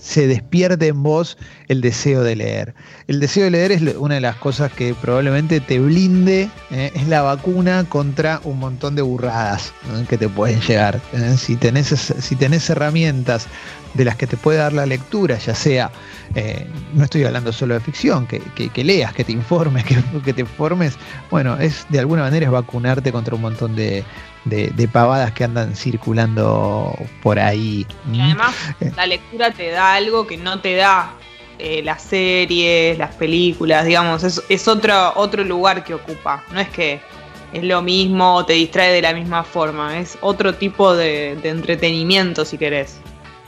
[0.00, 1.36] se despierte en vos
[1.68, 2.74] el deseo de leer.
[3.06, 6.90] El deseo de leer es una de las cosas que probablemente te blinde, ¿eh?
[6.94, 9.72] es la vacuna contra un montón de burradas
[10.08, 11.00] que te pueden llegar.
[11.12, 11.36] ¿eh?
[11.36, 13.46] Si, tenés, si tenés herramientas
[13.94, 15.90] de las que te puede dar la lectura, ya sea,
[16.34, 19.96] eh, no estoy hablando solo de ficción, que, que- que leas, que te informes, que,
[20.24, 20.96] que te formes,
[21.30, 24.04] bueno, es de alguna manera es vacunarte contra un montón de,
[24.44, 27.86] de- de pavadas que andan circulando por ahí.
[28.12, 28.20] Y ¿Mm?
[28.20, 28.92] además Eh.
[28.96, 31.12] la lectura te da algo que no te da
[31.58, 36.42] eh, las series, las películas, digamos, es, es otro, otro lugar que ocupa.
[36.52, 37.00] No es que
[37.52, 41.48] es lo mismo o te distrae de la misma forma, es otro tipo de, de
[41.48, 43.00] entretenimiento si querés.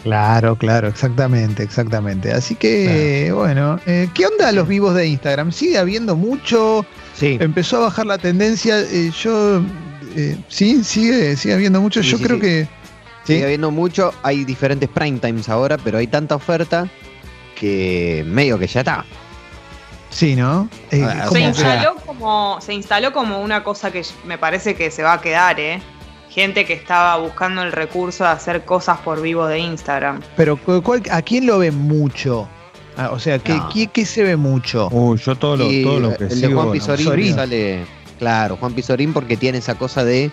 [0.03, 2.33] Claro, claro, exactamente, exactamente.
[2.33, 5.53] Así que, bueno, eh, ¿qué onda los vivos de Instagram?
[5.53, 6.85] ¿Sigue habiendo mucho?
[7.15, 7.37] Sí.
[7.41, 8.81] Empezó a bajar la tendencia.
[8.81, 9.63] eh, yo,
[10.17, 12.03] eh, sí, sigue, sigue habiendo mucho.
[12.03, 12.43] Sí, yo sí, creo sí.
[12.43, 12.69] que.
[13.25, 13.45] Sigue ¿sí?
[13.45, 16.89] habiendo mucho, hay diferentes prime times ahora, pero hay tanta oferta
[17.55, 19.05] que medio que ya está.
[20.11, 20.69] Sí, ¿no?
[20.91, 24.37] Eh, Ah, ¿cómo Se ¿Cómo que- instaló, como, se instaló como una cosa que me
[24.39, 25.81] parece que se va a quedar, ¿eh?
[26.33, 30.21] Gente que estaba buscando el recurso de hacer cosas por vivo de Instagram.
[30.37, 32.49] pero cu- cuál- ¿a quién lo ve mucho?
[32.97, 33.69] Ah, o sea, ¿qué, No.
[33.73, 34.89] qué- qué se ve mucho?
[34.91, 36.53] Uy, yo todo lo, todo lo que el de.
[36.53, 37.35] Juan Pizorín Pizorín.
[37.35, 37.85] sale.
[38.19, 40.31] Claro, Juan Pizorín porque tiene esa cosa de.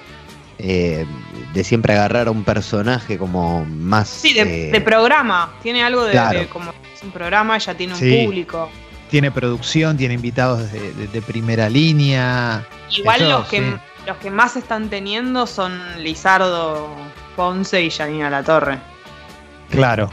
[0.62, 1.06] eh,
[1.54, 4.10] de siempre agarrar a un personaje como más.
[4.10, 5.54] Sí, de, eh, de programa.
[5.64, 6.38] Tiene algo de, claro.
[6.40, 8.24] de como es un programa, ya tiene un Sí.
[8.26, 8.70] público.
[9.10, 12.64] tiene producción, tiene invitados de, de- de primera línea.
[12.96, 13.74] Igual Eso, los que sí.
[14.10, 16.90] Los que más están teniendo son Lizardo
[17.36, 18.80] Ponce y Janina La Torre.
[19.70, 20.10] Claro,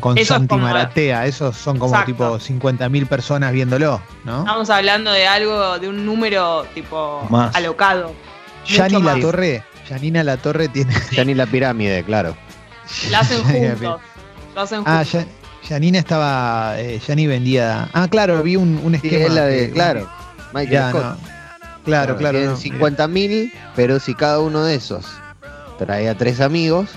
[0.00, 2.12] con Eso es Santi como- Maratea, esos son como Exacto.
[2.12, 4.40] tipo 50.000 personas viéndolo, ¿no?
[4.40, 7.54] Estamos hablando de algo, de un número tipo Más.
[7.56, 8.12] alocado.
[8.66, 9.18] Yani La.
[9.18, 10.94] Torre, Janina La Torre tiene.
[11.12, 12.36] Ya ni la pirámide, claro.
[13.10, 14.00] La hacen Janina juntos.
[14.56, 15.24] Hacen Ah, ya,
[15.66, 16.78] Janina estaba.
[16.78, 17.88] Eh, Yani vendía.
[17.94, 19.24] Ah, claro, vi un, un Sí, esquema.
[19.26, 20.06] es la de, claro.
[20.52, 21.02] Michael Ya, Scott.
[21.04, 21.39] no.
[21.84, 22.38] Claro, claro.
[22.38, 22.56] Tienen no.
[22.56, 25.06] 50 mil, pero si cada uno de esos
[25.78, 26.90] trae a tres amigos,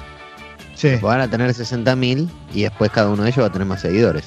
[0.76, 0.96] Sí.
[1.02, 3.82] van a tener 60 mil y después cada uno de ellos va a tener más
[3.82, 4.26] seguidores.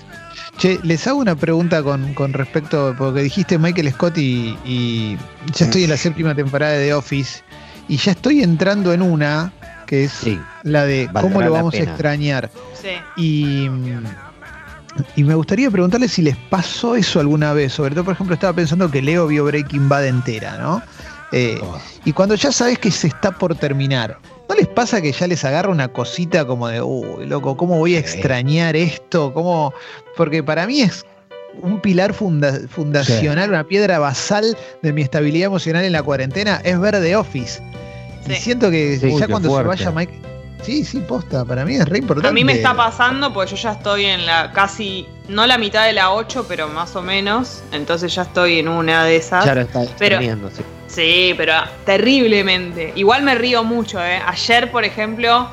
[0.59, 5.19] Che, les hago una pregunta con, con respecto, porque dijiste Michael Scott y, y
[5.55, 7.43] ya estoy en la séptima temporada de The Office
[7.89, 9.53] y ya estoy entrando en una
[9.87, 10.41] que es Sí.
[10.63, 12.51] la de Valdrá cómo lo vamos a extrañar.
[12.81, 12.89] Sí.
[13.17, 13.69] Y,
[15.17, 17.73] y me gustaría preguntarles si les pasó eso alguna vez.
[17.73, 20.83] Sobre todo, por ejemplo, estaba pensando que Leo vio Breaking Bad entera, ¿no?
[21.33, 21.79] Eh, Oh.
[22.05, 25.45] y cuando ya sabes que se está por terminar, ¿no les pasa que ya les
[25.45, 28.05] agarra una cosita como de, uy, loco, ¿cómo voy a Sí.
[28.05, 29.35] extrañar esto?
[29.35, 29.73] ¿Cómo?
[30.17, 31.05] Porque para mí es
[31.63, 36.79] un pilar funda- fundacional, una piedra basal de mi estabilidad emocional en la cuarentena, es
[36.79, 37.61] ver The Office.
[38.29, 39.17] Y siento que Sí.
[39.19, 39.79] ya cuando fuerte.
[39.79, 40.21] se vaya Mike...
[40.63, 42.29] Sí, sí, posta, para mí es re importante.
[42.29, 45.87] A mí me está pasando porque yo ya estoy en la casi, no la mitad
[45.87, 47.63] de la 8, pero más o menos.
[47.73, 49.45] Entonces ya estoy en una de esas.
[49.45, 50.63] Ya lo está Pero- sí.
[50.89, 51.53] Sí, pero
[51.85, 52.93] terriblemente.
[52.95, 54.21] Igual me río mucho, ¿eh?
[54.25, 55.49] Ayer, por ejemplo,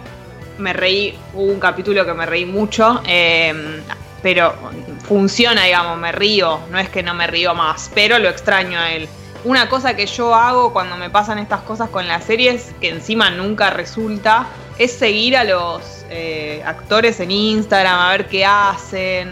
[0.58, 3.82] me reí, hubo un capítulo que me reí mucho, eh,
[4.22, 4.54] pero
[5.06, 8.92] funciona, digamos, me río, no es que no me río más, pero lo extraño a
[8.94, 9.08] él.
[9.44, 13.30] Una cosa que yo hago cuando me pasan estas cosas con las series, que encima
[13.30, 19.32] nunca resulta, es seguir a los eh, actores en Instagram, a ver qué hacen.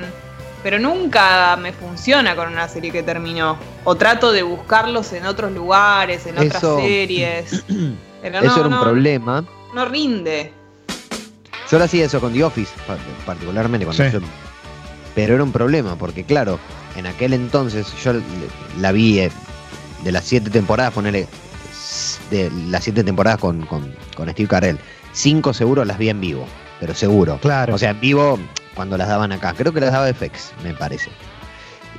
[0.64, 3.58] Pero nunca me funciona con una serie que terminó.
[3.84, 7.64] O trato de buscarlos en otros lugares, en otras Eso- series.
[8.22, 9.44] Pero Eso era un no, problema.
[9.74, 10.54] no rinde.
[11.72, 14.12] Yo lo hacía eso con The Office, pa- particularmente cuando Sí.
[14.12, 14.20] yo-
[15.16, 16.60] Pero era un problema, porque claro,
[16.96, 18.14] en aquel entonces yo
[18.80, 19.32] la vi eh,
[20.04, 21.28] de las siete temporadas, ponerle
[22.30, 24.78] de las siete temporadas con, con, con Steve Carell.
[25.14, 26.46] Cinco seguro las vi en vivo,
[26.80, 27.38] pero seguro.
[27.42, 27.76] Claro.
[27.76, 28.40] O sea, en vivo
[28.76, 29.54] cuando las daban acá.
[29.58, 31.10] Creo que las daba FX, me parece.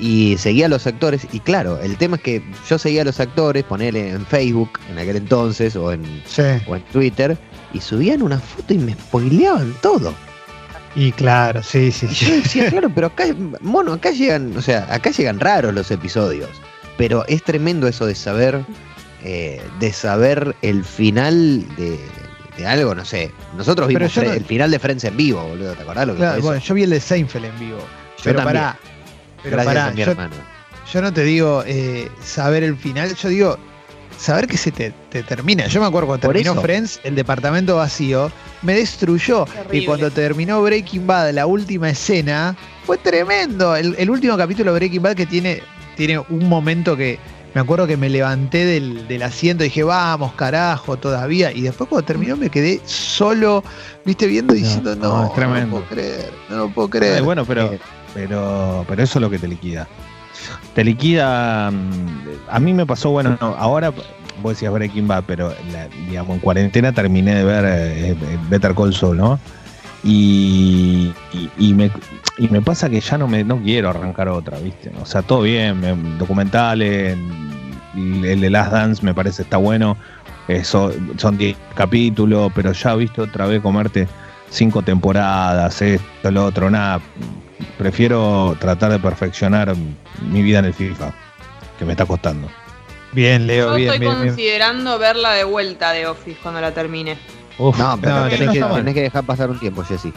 [0.00, 1.26] Y seguía a los actores.
[1.32, 4.98] Y claro, el tema es que yo seguía a los actores, ponerle en Facebook en
[4.98, 6.42] aquel entonces o en, Sí.
[6.66, 7.36] o en Twitter.
[7.74, 10.14] Y subían una foto y me spoileaban todo.
[10.94, 12.06] Y claro, sí, sí.
[12.10, 13.24] Y yo decía, claro, pero acá,
[13.60, 16.50] mono, acá llegan, o sea, acá llegan raros los episodios.
[16.98, 18.62] Pero es tremendo eso de saber,
[19.24, 21.98] eh, de saber el final de,
[22.56, 23.30] de algo, no sé.
[23.56, 26.18] Nosotros vimos yo no- el final de Friends en vivo, boludo, ¿te acordás lo que
[26.18, 26.46] Claro, fue eso?
[26.48, 27.78] bueno, yo vi el de Seinfeld en vivo.
[28.22, 28.56] Pero también.
[28.62, 28.78] pará.
[29.42, 30.34] Pero Gracias pará, a mi yo, hermano.
[30.92, 33.58] yo no te digo eh, saber el final, yo digo
[34.18, 35.66] saber que se te, te termina.
[35.66, 36.60] Yo me acuerdo cuando Por terminó eso.
[36.62, 38.30] Friends, el departamento vacío,
[38.62, 39.44] me destruyó.
[39.46, 39.78] Terrible.
[39.78, 43.74] Y cuando terminó Breaking Bad, la última escena, fue tremendo.
[43.74, 45.60] El, el último capítulo de Breaking Bad que tiene,
[45.96, 47.18] tiene un momento que
[47.54, 51.52] me acuerdo que me levanté del, del asiento y dije, vamos, carajo, todavía.
[51.52, 53.62] Y después cuando terminó me quedé solo,
[54.04, 55.66] viste, viendo y diciendo, no, no, es no, tremendo.
[55.66, 57.14] lo puedo creer, no lo puedo creer.
[57.16, 57.80] Ay, bueno, pero, Eh,
[58.14, 59.86] pero, pero eso es lo que te liquida.
[60.74, 61.70] Te liquida.
[61.70, 63.90] mm, A mí me pasó, bueno, no, ahora
[64.42, 68.16] vos decías Breaking Bad, pero la- digamos, en cuarentena terminé de ver eh, eh,
[68.48, 69.38] Better Call Saul, ¿no?
[70.02, 71.90] Y, y, y me,
[72.38, 74.90] y me pasa que ya no me no quiero arrancar otra, ¿viste?
[75.00, 77.16] O sea, todo bien, me- documentales,
[77.96, 79.96] el, el de Last Dance me parece está bueno,
[80.48, 83.20] eso, son 10 capítulos, pero ya, ¿viste?
[83.22, 84.08] Otra vez comerte
[84.50, 87.00] cinco temporadas, esto, lo otro, nada.
[87.78, 89.74] Prefiero tratar de perfeccionar
[90.30, 91.12] mi vida en el FIFA,
[91.78, 92.48] que me está costando.
[93.12, 94.28] Bien, Leo, Yo bien, estoy bien, bien.
[94.28, 97.16] considerando verla de vuelta de Office cuando la termine.
[97.58, 100.12] Uf, No, pero No, tenés, no que, tenés que dejar pasar un tiempo, Jessy.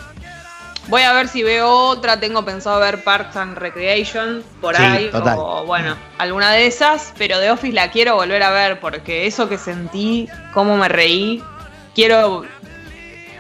[0.88, 5.10] Voy a ver si veo otra, tengo pensado ver Parks and Recreation por Sí, ahí,
[5.12, 5.36] total.
[5.40, 9.50] o bueno, alguna de esas, pero de Office la quiero volver a ver porque eso
[9.50, 11.44] que sentí, cómo me reí,
[11.96, 12.44] quiero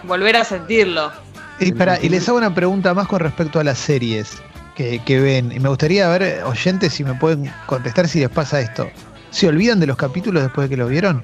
[0.03, 1.11] volver a sentirlo.
[1.59, 4.41] Y, pará, y les hago una pregunta más con respecto a las series
[4.75, 5.51] que, que ven.
[5.51, 8.89] Y me gustaría ver, oyentes, si me pueden contestar si les pasa esto.
[9.29, 11.23] ¿Se olvidan de los capítulos después de que los vieron?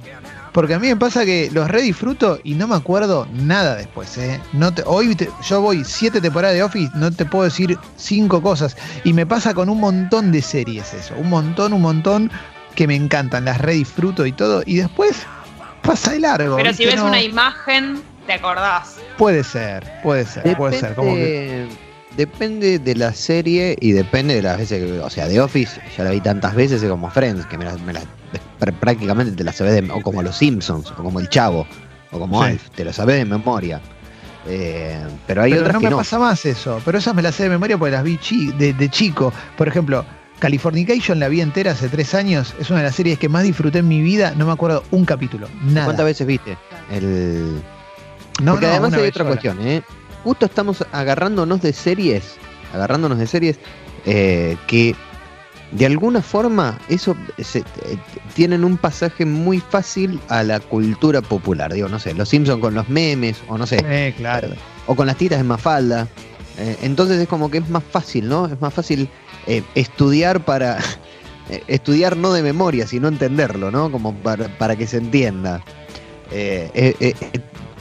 [0.52, 4.18] Porque a mí me pasa que los redisfruto y no me acuerdo nada después.
[4.18, 4.40] ¿eh?
[4.52, 8.42] No te- hoy te- yo voy siete temporadas de Office, no te puedo decir cinco
[8.42, 8.76] cosas.
[9.06, 11.16] Y me pasa con un montón de series eso.
[11.18, 12.30] Un montón, un montón
[12.76, 13.46] que me encantan.
[13.46, 14.62] Las redisfruto y todo.
[14.66, 15.22] Y después
[15.84, 16.58] pasa de largo.
[16.58, 18.98] Pero si ves No- una imagen, te acordás.
[19.18, 20.96] Puede ser, puede ser, puede ser.
[20.96, 21.68] Como que,
[22.18, 26.04] depende de la serie y depende de las veces que, o sea, The Office ya
[26.04, 28.02] la vi tantas veces como Friends, que me la, me la-
[28.80, 31.66] prácticamente te la sabes de, o como Los Simpsons, o como El Chavo,
[32.12, 32.52] o como Sí.
[32.52, 33.82] Alf, te lo sabes de memoria.
[34.48, 35.98] Eh, pero hay pero otras no que me no.
[35.98, 36.82] pasa más eso.
[36.84, 39.32] Pero esas me las sé de memoria porque las vi chi- de, de chico.
[39.58, 40.04] Por ejemplo,
[40.40, 42.56] Californication la vi entera hace tres años.
[42.60, 44.34] Es una de las series que más disfruté en mi vida.
[44.36, 45.48] No me acuerdo un capítulo.
[45.64, 45.86] Nada.
[45.86, 46.58] ¿Cuántas veces viste?
[46.92, 47.62] El...
[48.42, 49.30] No, Porque no, además hay otra sola.
[49.30, 49.84] cuestión, ¿eh?
[50.24, 52.38] Justo estamos agarrándonos de series,
[52.74, 53.60] agarrándonos de series
[54.06, 54.96] eh, que
[55.72, 57.64] de alguna forma eso se- eh,
[58.34, 61.72] tienen un pasaje muy fácil a la cultura popular.
[61.74, 64.50] Digo, no sé, los Simpsons con los memes, o no sé, Eh, claro.
[64.88, 66.08] o con las tiras de Mafalda.
[66.58, 68.46] Eh, entonces es como que es más fácil, ¿no?
[68.48, 69.08] Es más fácil
[69.48, 70.78] eh, estudiar para.
[71.68, 73.92] estudiar no de memoria, sino entenderlo, ¿no?
[73.92, 75.62] Como para, para que se entienda.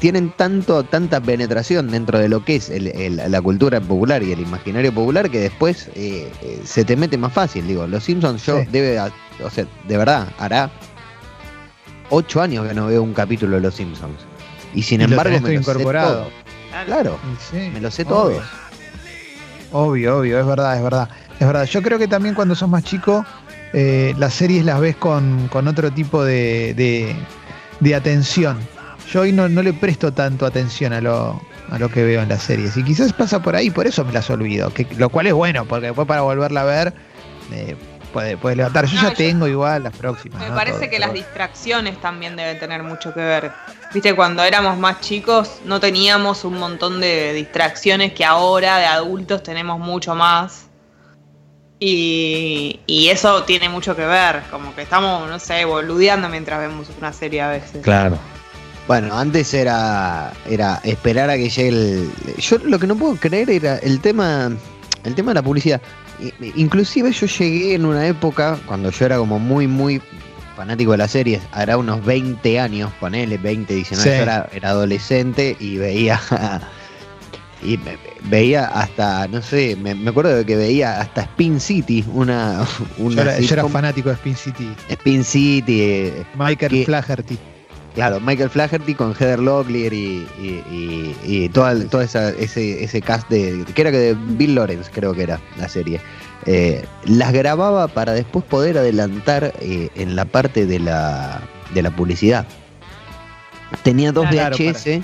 [0.01, 4.33] Tienen tanto, tanta penetración dentro de lo que es el- el- la cultura popular y
[4.33, 7.67] el imaginario popular que después eh, eh, se te mete más fácil.
[7.67, 8.69] Digo, los Simpsons yo Sí.
[8.73, 10.71] debe, o sea, de verdad, hará
[12.09, 14.17] ocho años que no veo un capítulo de los Simpsons.
[14.75, 16.15] Y sin Y embargo me lo sé incorporado.
[16.23, 16.31] todo.
[16.87, 17.19] Claro,
[17.51, 18.15] sí, me lo sé obvio.
[18.15, 18.43] todo.
[19.73, 21.09] Obvio, obvio, es verdad, es verdad.
[21.39, 21.65] Es verdad.
[21.67, 23.25] Yo creo que también cuando sos más chico,
[23.73, 27.15] eh, las series las ves con, con otro tipo de, de-
[27.81, 28.59] de atención.
[29.13, 32.29] Yo hoy no, no le presto tanto atención a lo, a lo que veo en
[32.29, 32.77] las series.
[32.77, 34.73] Y quizás pasa por ahí, por eso me las olvido.
[34.73, 36.95] Que, lo cual es bueno, porque después para volverla a ver,
[37.53, 37.75] eh,
[38.13, 38.87] puede, puede levantar.
[38.87, 40.41] Yo No, ya yo- tengo igual las próximas.
[40.41, 40.55] Me ¿no?
[40.55, 43.51] parece Todo, que las distracciones también deben tener mucho que ver.
[43.93, 49.43] Viste, cuando éramos más chicos no teníamos un montón de distracciones que ahora de adultos
[49.43, 50.67] tenemos mucho más.
[51.83, 56.89] Y, y eso tiene mucho que ver, como que estamos, no sé, boludeando mientras vemos
[56.99, 57.83] una serie a veces.
[57.83, 58.19] Claro.
[58.91, 62.11] Bueno, antes era, era esperar a que llegue el.
[62.39, 64.51] Yo lo que no puedo creer era el tema,
[65.05, 65.81] el tema de la publicidad.
[66.57, 70.03] Inclusive yo llegué en una época cuando yo era como muy, muy
[70.57, 74.17] fanático de las series, hará unos 20 años, ponele 20, 19, Sí.
[74.17, 76.21] yo era, era adolescente y veía
[77.63, 82.05] y me- veía hasta, no sé, me, me acuerdo de que veía hasta Spin City,
[82.13, 82.67] una,
[82.99, 83.71] una Yo era, yo era sitcom.
[83.73, 84.75] fanático de Spin City.
[84.89, 87.39] Spin City, eh, Michael Que- Flaherty.
[87.95, 92.85] Claro, Michael Flaherty con Heather Locklear y, y, y- y toda, el- toda esa- ese,
[92.85, 93.65] ese cast de.
[93.75, 96.01] que era que de Bill Lawrence, creo que era la serie.
[96.47, 101.43] Eh, las grababa para después poder adelantar eh, en la parte de la,
[101.75, 102.47] de la publicidad.
[103.83, 105.03] Tenía dos Claro, VHS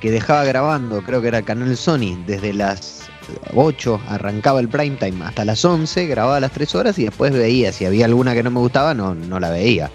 [0.00, 3.02] que dejaba grabando, creo que era Canal Sony, desde las
[3.54, 7.72] 8 arrancaba el prime time hasta las 11, grababa las 3 horas y después veía.
[7.72, 9.90] Si había alguna que no me gustaba, no, no la veía.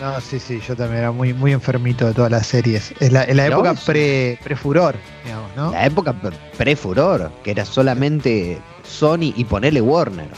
[0.00, 2.92] No, sí, sí, yo también era muy, muy enfermito de todas las series.
[2.98, 5.70] Es la, en la época pre, pre-furor, digamos, ¿no?
[5.72, 10.28] La época pre- pre-furor, que era solamente Sony y ponerle Warner.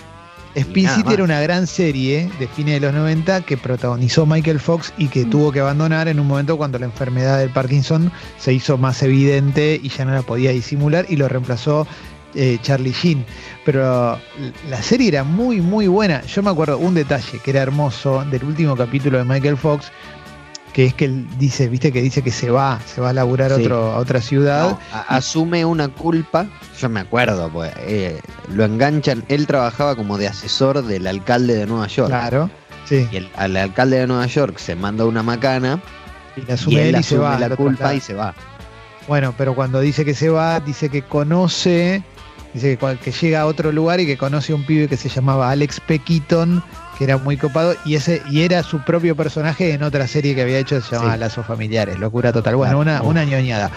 [0.57, 1.15] Spin nada City más.
[1.15, 5.25] era una gran serie de fines de los 90 que protagonizó Michael Fox y que
[5.25, 9.81] tuvo que abandonar en un momento cuando la enfermedad del Parkinson se hizo más evidente
[9.83, 11.89] y ya no la podía disimular y lo reemplazó
[12.35, 13.25] eh, Charlie Sheen.
[13.65, 14.19] Pero
[14.69, 16.23] la serie era muy, muy buena.
[16.23, 19.91] Yo me acuerdo un detalle que era hermoso del último capítulo de Michael Fox,
[20.73, 23.53] que es que él dice, viste que dice que se va, se va a laburar
[23.55, 23.63] Sí.
[23.63, 24.71] otro, a otra ciudad.
[24.71, 26.47] No, a- asume una culpa,
[26.81, 28.21] yo me acuerdo, pues eh,
[28.53, 32.09] lo enganchan, él trabajaba como de asesor del alcalde de Nueva York.
[32.09, 32.51] Claro,
[32.87, 33.07] sí.
[33.13, 35.81] Y el, al alcalde de Nueva York se manda una macana
[36.37, 37.35] Y la y asume él él y se asume va.
[37.37, 38.35] al la culpa y se va.
[39.07, 42.03] Bueno, pero cuando dice que se va, dice que conoce,
[42.55, 45.51] dice que, llega a otro lugar y que conoce a un pibe que se llamaba
[45.51, 45.99] Alex P.
[45.99, 46.63] Keaton,
[46.97, 50.43] que era muy copado, y ese y era su propio personaje en otra serie que
[50.43, 51.21] había hecho, se llamaba Sí.
[51.21, 52.57] Lazos Familiares, locura total.
[52.57, 53.71] Bueno, una, una ñoñada.